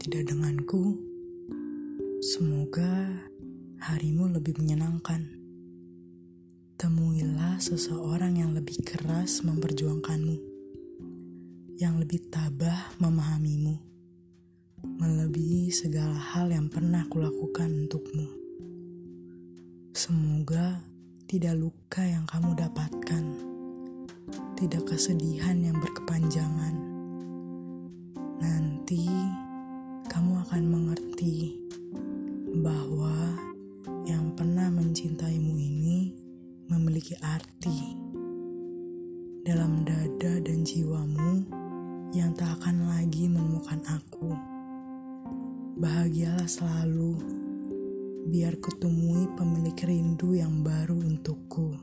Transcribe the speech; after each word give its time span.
tidak 0.00 0.32
denganku, 0.32 0.96
semoga 2.24 3.20
harimu 3.84 4.32
lebih 4.32 4.56
menyenangkan. 4.56 5.28
Temuilah 6.80 7.60
seseorang 7.60 8.40
yang 8.40 8.56
lebih 8.56 8.80
keras 8.80 9.44
memperjuangkanmu, 9.44 10.40
yang 11.76 12.00
lebih 12.00 12.32
tabah 12.32 12.96
memahamimu, 12.96 13.76
melebihi 15.04 15.68
segala 15.68 16.16
hal 16.16 16.48
yang 16.48 16.72
pernah 16.72 17.04
kulakukan 17.04 17.68
untukmu. 17.84 18.32
Semoga 19.92 20.80
tidak 21.28 21.60
luka 21.60 22.00
yang 22.00 22.24
kamu 22.24 22.56
dapatkan, 22.56 23.24
tidak 24.56 24.82
kesedihan 24.88 25.60
yang 25.60 25.76
berkepanjangan. 25.76 26.25
Nanti 28.86 29.10
kamu 30.06 30.46
akan 30.46 30.62
mengerti 30.62 31.58
bahwa 32.62 33.34
yang 34.06 34.30
pernah 34.38 34.70
mencintaimu 34.70 35.58
ini 35.58 36.14
memiliki 36.70 37.18
arti 37.18 37.98
dalam 39.42 39.82
dada 39.82 40.38
dan 40.38 40.62
jiwamu 40.62 41.42
yang 42.14 42.30
tak 42.38 42.62
akan 42.62 42.86
lagi 42.86 43.26
menemukan 43.26 43.82
aku. 43.90 44.30
Bahagialah 45.82 46.46
selalu 46.46 47.18
biar 48.30 48.54
kutemui 48.62 49.26
pemilik 49.34 49.82
rindu 49.82 50.38
yang 50.38 50.62
baru 50.62 50.94
untukku. 50.94 51.74